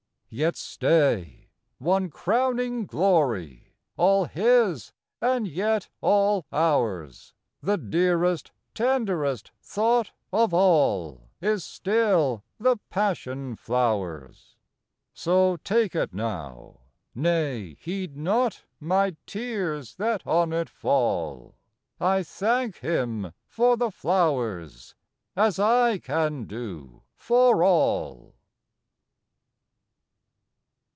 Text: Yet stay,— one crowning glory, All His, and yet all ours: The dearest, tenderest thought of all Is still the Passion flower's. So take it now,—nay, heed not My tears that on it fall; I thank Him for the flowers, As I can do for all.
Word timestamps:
Yet 0.33 0.55
stay,— 0.55 1.49
one 1.77 2.09
crowning 2.09 2.85
glory, 2.85 3.75
All 3.97 4.23
His, 4.23 4.93
and 5.19 5.45
yet 5.45 5.89
all 5.99 6.45
ours: 6.53 7.33
The 7.61 7.77
dearest, 7.77 8.51
tenderest 8.73 9.51
thought 9.61 10.11
of 10.31 10.53
all 10.53 11.27
Is 11.41 11.65
still 11.65 12.45
the 12.57 12.77
Passion 12.89 13.57
flower's. 13.57 14.55
So 15.13 15.57
take 15.65 15.95
it 15.95 16.13
now,—nay, 16.13 17.73
heed 17.73 18.15
not 18.15 18.63
My 18.79 19.17
tears 19.25 19.95
that 19.95 20.25
on 20.25 20.53
it 20.53 20.69
fall; 20.69 21.55
I 21.99 22.23
thank 22.23 22.77
Him 22.77 23.33
for 23.49 23.75
the 23.75 23.91
flowers, 23.91 24.95
As 25.35 25.59
I 25.59 25.97
can 25.97 26.45
do 26.45 27.03
for 27.17 27.65
all. 27.65 28.35